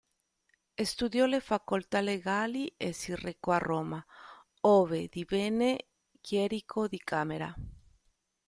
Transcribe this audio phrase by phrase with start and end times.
[0.83, 4.03] Studiò le facoltà legali e si recò a Roma,
[4.61, 5.89] ove divenne
[6.19, 7.53] chierico di Camera.